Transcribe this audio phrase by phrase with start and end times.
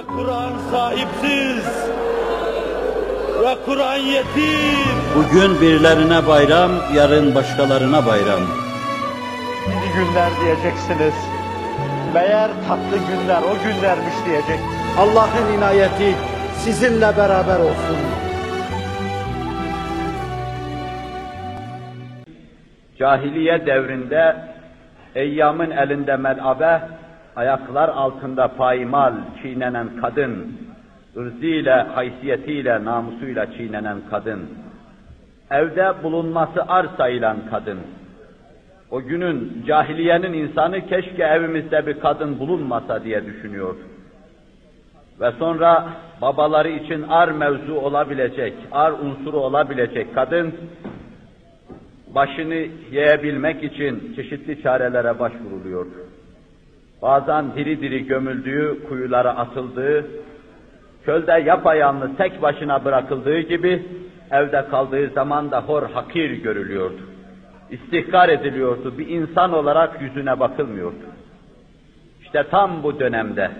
[0.00, 1.66] Ve Kur'an sahipsiz.
[3.42, 4.96] Ve Kur'an yetim.
[5.16, 8.40] Bugün birilerine bayram, yarın başkalarına bayram.
[9.66, 11.14] İyi günler diyeceksiniz.
[12.14, 14.60] Meğer tatlı günler o günlermiş diyecek.
[14.98, 16.14] Allah'ın inayeti
[16.56, 17.96] sizinle beraber olsun.
[22.98, 24.36] Cahiliye devrinde
[25.14, 26.80] eyyamın elinde melabe,
[27.36, 29.12] ayaklar altında paymal
[29.42, 30.56] çiğnenen kadın,
[31.16, 34.40] ırzıyla, haysiyetiyle, namusuyla çiğnenen kadın,
[35.50, 37.78] evde bulunması ar sayılan kadın,
[38.90, 43.74] o günün cahiliyenin insanı keşke evimizde bir kadın bulunmasa diye düşünüyor.
[45.20, 45.88] Ve sonra
[46.22, 50.54] babaları için ar mevzu olabilecek, ar unsuru olabilecek kadın,
[52.14, 52.54] başını
[52.90, 55.86] yiyebilmek için çeşitli çarelere başvuruluyor.
[57.02, 60.06] Bazen diri diri gömüldüğü, kuyulara atıldığı,
[61.06, 63.86] çölde yapayalnız tek başına bırakıldığı gibi
[64.30, 67.00] evde kaldığı zaman da hor hakir görülüyordu.
[67.70, 71.04] İstihkar ediliyordu, bir insan olarak yüzüne bakılmıyordu.
[72.22, 73.50] İşte tam bu dönemde,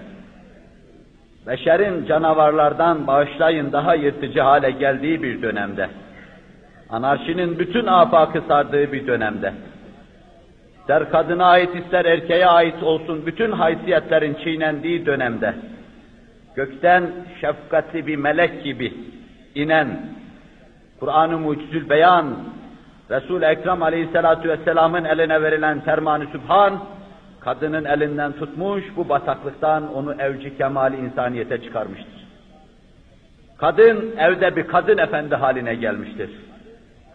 [1.47, 5.89] beşerin canavarlardan bağışlayın daha yırtıcı hale geldiği bir dönemde,
[6.91, 9.53] anarşinin bütün afakı sardığı bir dönemde,
[10.91, 15.55] ister kadına ait ister erkeğe ait olsun bütün haysiyetlerin çiğnendiği dönemde,
[16.57, 17.11] gökten
[17.41, 18.95] şefkatli bir melek gibi
[19.55, 19.89] inen,
[21.01, 22.27] Kur'an-ı Mucizül Beyan,
[23.11, 26.81] Resul-i Ekrem Aleyhisselatü Vesselam'ın eline verilen ferman-ı Sübhan,
[27.41, 32.27] kadının elinden tutmuş, bu bataklıktan onu evci kemali insaniyete çıkarmıştır.
[33.59, 36.31] Kadın evde bir kadın efendi haline gelmiştir.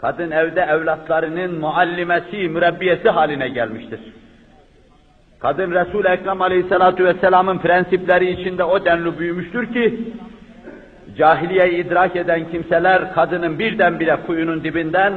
[0.01, 3.99] Kadın evde evlatlarının muallimesi, mürebbiyesi haline gelmiştir.
[5.39, 10.13] Kadın Resul-i Ekrem Aleyhisselatü Vesselam'ın prensipleri içinde o denli büyümüştür ki,
[11.17, 15.13] cahiliyeyi idrak eden kimseler kadının birdenbire kuyunun dibinden,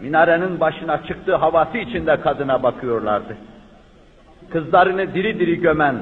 [0.00, 3.36] minarenin başına çıktığı havası içinde kadına bakıyorlardı.
[4.52, 5.94] Kızlarını diri diri gömen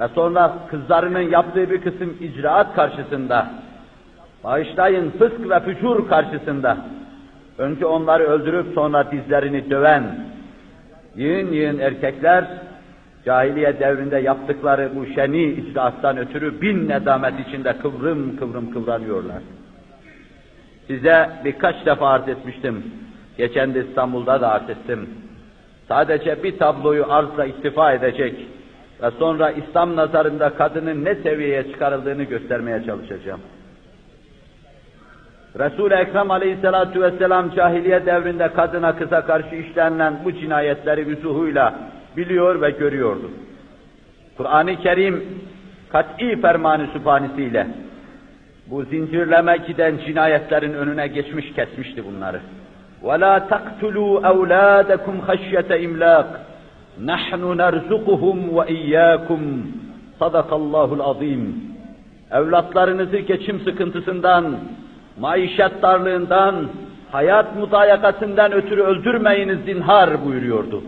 [0.00, 3.50] ve sonra kızlarının yaptığı bir kısım icraat karşısında,
[4.44, 6.76] bağışlayın fısk ve fücur karşısında,
[7.58, 10.04] önce onları öldürüp sonra dizlerini döven,
[11.16, 12.44] yığın yığın erkekler,
[13.24, 19.42] cahiliye devrinde yaptıkları bu şeni icraattan ötürü bin nedamet içinde kıvrım kıvrım kıvranıyorlar.
[20.86, 22.84] Size birkaç defa arz etmiştim.
[23.38, 25.08] Geçen de İstanbul'da da arz ettim.
[25.88, 28.34] Sadece bir tabloyu arzla iktifa edecek
[29.02, 33.40] ve sonra İslam nazarında kadının ne seviyeye çıkarıldığını göstermeye çalışacağım.
[35.59, 41.73] Resul-i Ekrem aleyhissalatu vesselam cahiliye devrinde kadına kıza karşı işlenilen bu cinayetleri vüzuhuyla
[42.17, 43.31] biliyor ve görüyordu.
[44.37, 45.25] Kur'an-ı Kerim
[45.91, 47.67] kat'i fermanı sübhanesiyle
[48.67, 52.39] bu zincirleme giden cinayetlerin önüne geçmiş kesmişti bunları.
[53.03, 56.27] وَلَا تَقْتُلُوا أَوْلَادَكُمْ خَشْيَةَ اِمْلَاقٍ
[57.11, 59.41] نَحْنُ نَرْزُقُهُمْ وَاِيَّاكُمْ
[60.19, 61.43] صَدَقَ اللّٰهُ الْعَظِيمُ
[62.31, 64.57] Evlatlarınızı geçim sıkıntısından,
[65.20, 66.68] maişet darlığından,
[67.12, 70.82] hayat mudayakasından ötürü öldürmeyiniz zinhar buyuruyordu.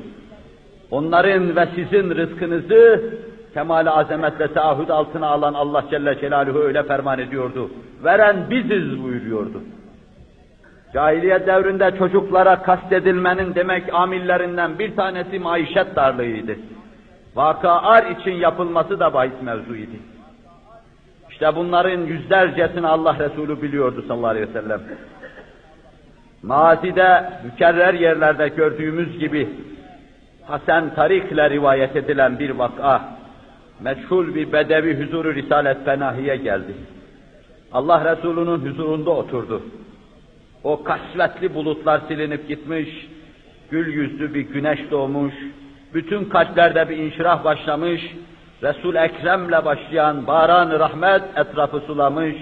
[0.90, 3.10] Onların ve sizin rızkınızı
[3.54, 7.70] kemal azamet ve taahhüt altına alan Allah Celle Celaluhu öyle ferman ediyordu.
[8.04, 9.62] Veren biziz buyuruyordu.
[10.94, 16.56] Cahiliye devrinde çocuklara kastedilmenin demek amillerinden bir tanesi maişet darlığıydı.
[17.34, 19.96] Vakaar için yapılması da bahis mevzuydu.
[21.36, 24.80] İşte bunların yüzlercesini Allah Resulü biliyordu sallallahu aleyhi ve sellem.
[26.42, 29.48] Mazide, mükerrer yerlerde gördüğümüz gibi
[30.46, 33.18] Hasan Tarik ile rivayet edilen bir vaka,
[33.80, 36.74] meçhul bir bedevi huzuru Risalet Fenahi'ye geldi.
[37.72, 39.62] Allah Resulü'nün huzurunda oturdu.
[40.64, 43.08] O kasvetli bulutlar silinip gitmiş,
[43.70, 45.34] gül yüzlü bir güneş doğmuş,
[45.94, 48.02] bütün kalplerde bir inşirah başlamış,
[48.62, 52.36] resul Ekrem'le başlayan baran rahmet etrafı sulamış,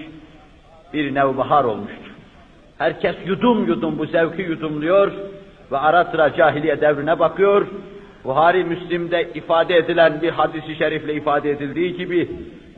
[0.93, 2.11] bir nevbahar olmuştu.
[2.77, 5.11] Herkes yudum yudum bu zevki yudumluyor
[5.71, 7.67] ve ara sıra cahiliye devrine bakıyor,
[8.23, 12.29] Buhari Müslim'de ifade edilen bir hadisi şerifle ifade edildiği gibi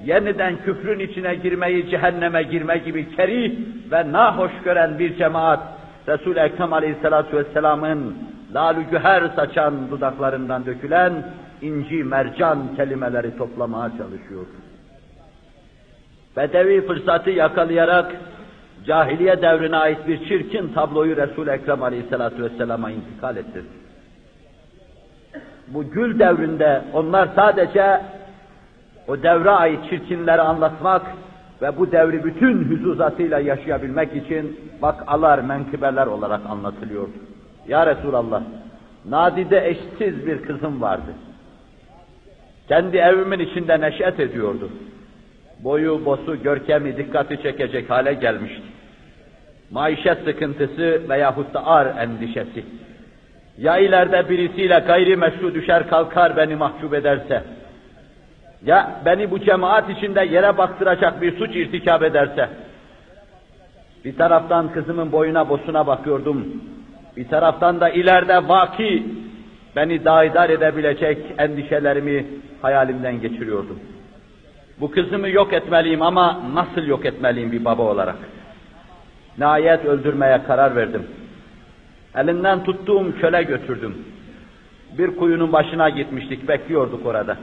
[0.05, 3.51] yeniden küfrün içine girmeyi, cehenneme girme gibi kerih
[3.91, 5.59] ve nahoş gören bir cemaat
[6.07, 8.17] Resul-i Ekrem Aleyhisselatü Vesselam'ın
[8.53, 11.13] lalü güher saçan dudaklarından dökülen
[11.61, 14.45] inci mercan kelimeleri toplamaya çalışıyor.
[16.37, 18.15] Bedevi fırsatı yakalayarak
[18.85, 23.87] cahiliye devrine ait bir çirkin tabloyu Resul-i Ekrem Aleyhisselatü Vesselam'a intikal ettirdi
[25.67, 28.01] bu gül devrinde onlar sadece
[29.07, 31.01] o devre ait çirkinleri anlatmak
[31.61, 37.07] ve bu devri bütün hüzuzatıyla yaşayabilmek için vakalar, menkıbeler olarak anlatılıyor.
[37.67, 38.41] Ya Resulallah,
[39.09, 41.11] nadide eşsiz bir kızım vardı.
[42.67, 44.69] Kendi evimin içinde neşet ediyordu.
[45.59, 48.63] Boyu, bosu, görkemi dikkati çekecek hale gelmişti.
[49.71, 52.63] Maişet sıkıntısı veyahut da ar endişesi.
[53.57, 57.43] Ya ileride birisiyle gayri meşru düşer kalkar beni mahcup ederse,
[58.65, 62.49] ya beni bu cemaat içinde yere baktıracak bir suç irtikap ederse,
[64.05, 66.63] bir taraftan kızımın boyuna bosuna bakıyordum,
[67.17, 69.03] bir taraftan da ileride vaki
[69.77, 72.25] beni daidar edebilecek endişelerimi
[72.61, 73.79] hayalimden geçiriyordum.
[74.79, 78.15] Bu kızımı yok etmeliyim ama nasıl yok etmeliyim bir baba olarak?
[79.37, 81.03] Nihayet öldürmeye karar verdim.
[82.15, 83.97] Elinden tuttuğum çöle götürdüm.
[84.97, 87.37] Bir kuyunun başına gitmiştik, bekliyorduk orada.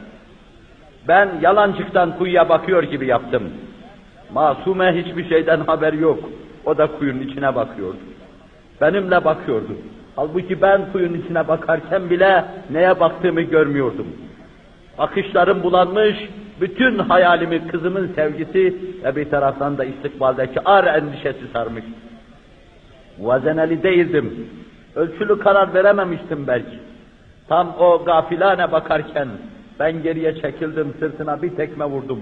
[1.08, 3.42] Ben yalancıktan kuyuya bakıyor gibi yaptım.
[4.32, 6.18] Masume hiçbir şeyden haber yok.
[6.64, 7.98] O da kuyunun içine bakıyordu.
[8.80, 9.76] Benimle bakıyordu.
[10.16, 14.06] Halbuki ben kuyunun içine bakarken bile neye baktığımı görmüyordum.
[14.98, 16.16] Bakışlarım bulanmış,
[16.60, 21.84] bütün hayalimi kızımın sevgisi ve bir taraftan da istikbaldeki ar endişesi sarmış.
[23.18, 24.48] Muvazeneli değildim.
[24.94, 26.78] Ölçülü karar verememiştim belki.
[27.48, 29.28] Tam o gafilane bakarken
[29.80, 32.20] ben geriye çekildim, sırtına bir tekme vurdum.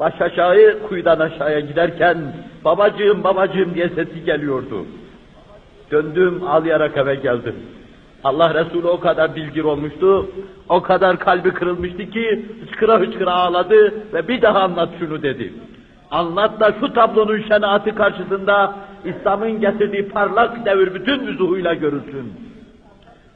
[0.00, 2.18] Baş aşağı kuyudan aşağıya giderken
[2.64, 4.86] babacığım babacığım diye sesi geliyordu.
[5.90, 7.54] Döndüm ağlayarak eve geldim.
[8.24, 10.30] Allah Resulü o kadar bilgir olmuştu,
[10.68, 15.54] o kadar kalbi kırılmıştı ki hıçkıra hıçkıra ağladı ve bir daha anlat şunu dedi.
[16.10, 22.32] Anlat da şu tablonun şenaatı karşısında İslam'ın getirdiği parlak devir bütün vüzuhuyla görülsün.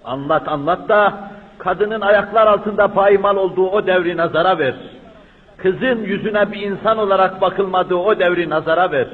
[0.05, 4.75] Anlat anlat da kadının ayaklar altında paymal olduğu o devri nazara ver.
[5.57, 9.09] Kızın yüzüne bir insan olarak bakılmadığı o devri nazara ver.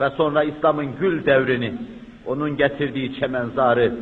[0.00, 1.74] Ve sonra İslam'ın gül devrini,
[2.26, 3.92] onun getirdiği çemenzarı,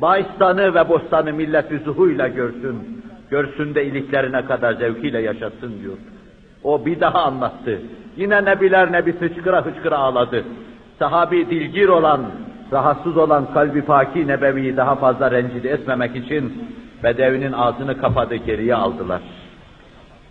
[0.00, 3.04] Bağistan'ı ve bostanı millet yüzuhuyla görsün.
[3.30, 5.96] Görsün de iliklerine kadar zevkiyle yaşasın diyor.
[6.64, 7.80] O bir daha anlattı.
[8.16, 10.44] Yine nebiler nebisi hıçkıra hıçkıra ağladı.
[10.98, 12.20] Sahabi dilgir olan,
[12.72, 16.52] rahatsız olan kalbi paki nebeviyi daha fazla rencide etmemek için
[17.04, 19.20] Bedevinin ağzını kapadı geriye aldılar.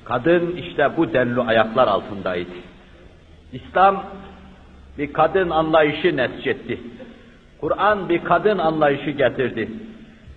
[0.03, 2.49] Kadın işte bu denli ayaklar altındaydı.
[3.53, 4.03] İslam
[4.97, 6.81] bir kadın anlayışı nesçetti.
[7.63, 9.71] Kur'an bir kadın anlayışı getirdi.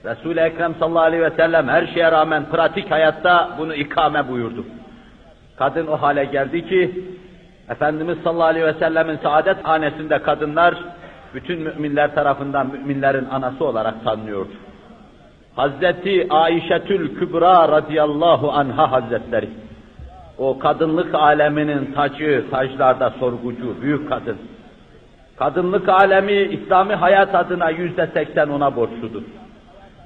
[0.05, 4.65] Resul-i Ekrem sallallahu aleyhi ve sellem her şeye rağmen pratik hayatta bunu ikame buyurdu.
[5.57, 7.05] Kadın o hale geldi ki,
[7.69, 10.75] Efendimiz sallallahu aleyhi ve sellemin saadet hanesinde kadınlar,
[11.35, 14.53] bütün müminler tarafından müminlerin anası olarak tanınıyordu.
[15.57, 19.49] Hazreti Ayşetül Kübra radıyallahu anha hazretleri,
[20.39, 24.37] o kadınlık aleminin tacı, taclarda sorgucu, büyük kadın.
[25.39, 29.23] Kadınlık alemi İslami hayat adına yüzde seksen ona borçludur.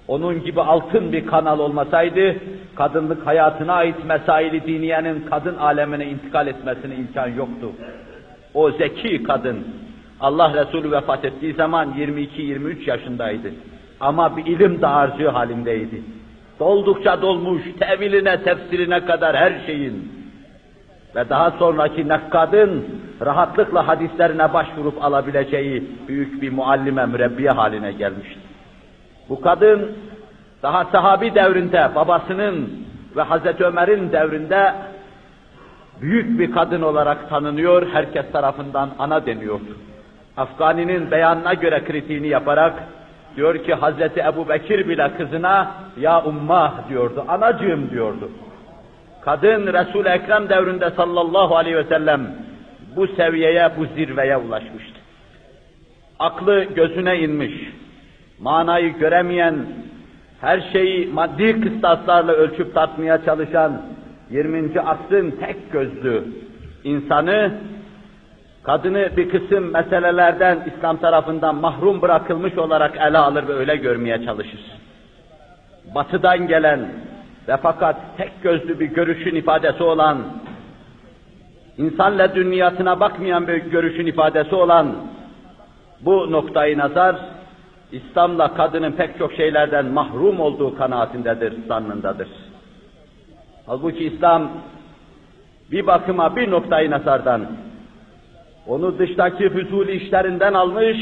[0.08, 2.34] Onun gibi altın bir kanal olmasaydı,
[2.74, 7.72] kadınlık hayatına ait mesaili diniyenin kadın alemine intikal etmesine imkan yoktu.
[8.54, 9.66] O zeki kadın,
[10.20, 13.50] Allah Resulü vefat ettiği zaman 22-23 yaşındaydı.
[14.00, 16.02] Ama bir ilim dağarcığı halindeydi.
[16.60, 20.19] Doldukça dolmuş, teviline, tefsirine kadar her şeyin.
[21.16, 22.84] Ve daha sonraki nakkadın
[23.24, 28.40] rahatlıkla hadislerine başvurup alabileceği büyük bir muallime, mürebbiye haline gelmişti.
[29.28, 29.92] Bu kadın
[30.62, 32.70] daha sahabi devrinde babasının
[33.16, 34.74] ve Hazreti Ömer'in devrinde
[36.00, 39.76] büyük bir kadın olarak tanınıyor, herkes tarafından ana deniyordu.
[40.36, 42.74] Afgani'nin beyanına göre kritiğini yaparak
[43.36, 48.30] diyor ki Hazreti Ebu Bekir bile kızına ya ummah diyordu, anacığım diyordu.
[49.24, 52.20] Kadın Resul-i Ekrem devrinde sallallahu aleyhi ve sellem
[52.96, 55.00] bu seviyeye, bu zirveye ulaşmıştı.
[56.18, 57.52] Aklı gözüne inmiş,
[58.40, 59.54] manayı göremeyen,
[60.40, 63.82] her şeyi maddi kıstaslarla ölçüp tartmaya çalışan
[64.30, 64.80] 20.
[64.80, 66.24] asrın tek gözlü
[66.84, 67.52] insanı,
[68.62, 74.60] kadını bir kısım meselelerden İslam tarafından mahrum bırakılmış olarak ele alır ve öyle görmeye çalışır.
[75.94, 76.88] Batıdan gelen
[77.50, 80.18] ve fakat tek gözlü bir görüşün ifadesi olan,
[81.78, 84.94] insanla dünyasına bakmayan bir görüşün ifadesi olan
[86.00, 87.16] bu noktayı nazar,
[87.92, 92.28] İslam'la kadının pek çok şeylerden mahrum olduğu kanaatindedir, zannındadır.
[93.66, 94.50] Halbuki İslam
[95.70, 97.46] bir bakıma bir noktayı nazardan,
[98.66, 100.96] onu dıştaki füzuli işlerinden almış,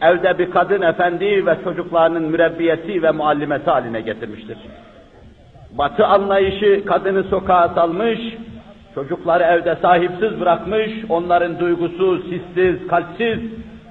[0.00, 4.58] evde bir kadın efendi ve çocuklarının mürebbiyesi ve muallimesi haline getirmiştir.
[5.78, 8.18] Batı anlayışı kadını sokağa salmış,
[8.94, 13.38] Çocukları evde sahipsiz bırakmış, onların duygusuz, hissiz, kalpsiz,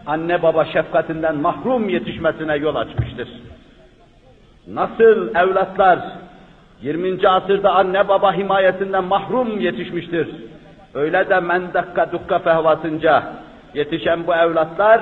[0.06, 3.28] anne baba şefkatinden mahrum yetişmesine yol açmıştır.
[4.68, 6.00] Nasıl evlatlar
[6.82, 7.28] 20.
[7.28, 10.28] asırda anne baba himayetinden mahrum yetişmiştir.
[10.94, 13.24] Öyle de mendakka dukka fehvasınca
[13.74, 15.02] yetişen bu evlatlar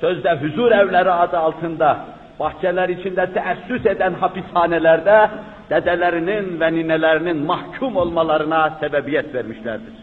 [0.00, 1.96] sözde huzur evleri adı altında
[2.42, 5.30] bahçeler içinde teessüs eden hapishanelerde
[5.70, 9.94] dedelerinin ve ninelerinin mahkum olmalarına sebebiyet vermişlerdir.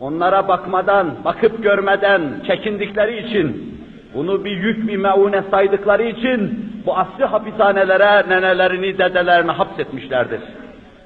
[0.00, 3.78] Onlara bakmadan, bakıp görmeden çekindikleri için,
[4.14, 6.40] bunu bir yük bir meune saydıkları için
[6.86, 10.40] bu asli hapishanelere nenelerini, dedelerini hapsetmişlerdir.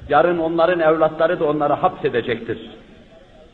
[0.09, 2.59] Yarın onların evlatları da onları hapsedecektir.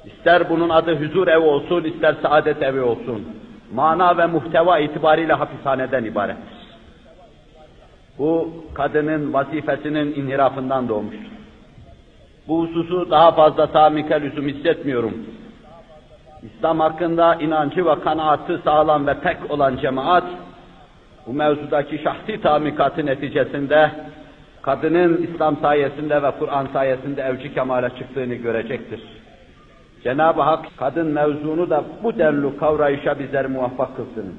[0.05, 3.27] İster bunun adı huzur evi olsun, ister saadet evi olsun.
[3.75, 6.61] Mana ve muhteva itibariyle hapishaneden ibarettir.
[8.19, 11.31] Bu kadının vazifesinin inhirafından doğmuştur.
[12.49, 15.15] Bu hususu daha fazla tamike lüzum hissetmiyorum.
[16.43, 20.25] İslam hakkında inancı ve kanaatı sağlam ve pek olan cemaat,
[21.27, 23.91] bu mevzudaki şahsi tamikatı neticesinde
[24.63, 29.01] kadının İslam sayesinde ve Kur'an sayesinde evci kemale çıktığını görecektir.
[30.03, 34.35] Cenab-ı Hak kadın mevzunu da bu denli kavrayışa bizleri muvaffak kılsın.